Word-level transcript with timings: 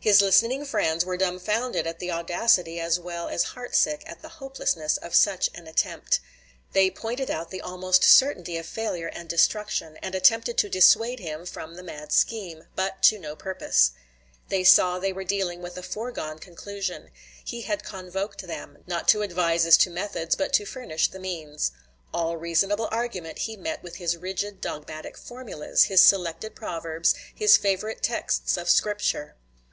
His 0.00 0.20
listening 0.20 0.64
friends 0.64 1.04
were 1.04 1.16
dumfounded 1.16 1.86
at 1.86 1.98
the 1.98 2.10
audacity 2.10 2.80
as 2.80 2.98
well 2.98 3.28
as 3.28 3.42
heart 3.44 3.76
sick 3.76 4.02
at 4.06 4.22
the 4.22 4.28
hopelessness 4.28 4.96
of 4.96 5.14
such 5.14 5.50
an 5.54 5.66
attempt. 5.68 6.18
They 6.72 6.90
pointed 6.90 7.30
out 7.30 7.50
the 7.50 7.60
almost 7.60 8.02
certainty 8.02 8.56
of 8.56 8.66
failure 8.66 9.08
and 9.08 9.28
destruction, 9.28 9.96
and 9.98 10.14
attempted 10.14 10.56
to 10.58 10.68
dissuade 10.68 11.20
him 11.20 11.46
from 11.46 11.74
the 11.74 11.82
mad 11.84 12.10
scheme; 12.12 12.64
but 12.74 13.02
to 13.04 13.18
no 13.18 13.36
purpose. 13.36 13.92
They 14.48 14.64
saw 14.64 14.98
they 14.98 15.12
were 15.12 15.24
dealing 15.24 15.62
with 15.62 15.76
a 15.76 15.82
foregone 15.82 16.38
conclusion; 16.38 17.10
he 17.44 17.62
had 17.62 17.84
convoked 17.84 18.42
them, 18.46 18.78
not 18.86 19.06
to 19.08 19.22
advise 19.22 19.66
as 19.66 19.76
to 19.78 19.90
methods, 19.90 20.34
but 20.34 20.52
to 20.54 20.64
furnish 20.64 21.08
the 21.08 21.20
means. 21.20 21.70
All 22.14 22.36
reasonable 22.36 22.88
argument 22.90 23.40
he 23.40 23.56
met 23.56 23.82
with 23.82 23.96
his 23.96 24.16
rigid 24.16 24.60
dogmatic 24.60 25.16
formulas, 25.16 25.84
his 25.84 26.02
selected 26.02 26.56
proverbs, 26.56 27.14
his 27.34 27.56
favorite 27.56 28.02
texts 28.02 28.56
of 28.56 28.68
Scripture. 28.68 29.36